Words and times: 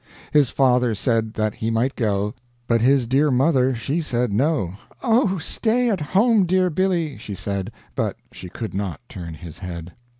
His 0.33 0.49
father 0.49 0.95
said 0.95 1.35
that 1.35 1.53
he 1.53 1.69
might 1.69 1.95
go, 1.95 2.33
But 2.65 2.81
his 2.81 3.05
dear 3.05 3.29
mother 3.29 3.75
she 3.75 4.01
said 4.01 4.33
no, 4.33 4.77
"Oh! 5.03 5.37
stay 5.37 5.91
at 5.91 6.01
home, 6.01 6.47
dear 6.47 6.71
Billy," 6.71 7.19
she 7.19 7.35
said, 7.35 7.71
But 7.93 8.15
she 8.31 8.49
could 8.49 8.73
not 8.73 9.01
turn 9.07 9.35
his 9.35 9.59
head. 9.59 9.93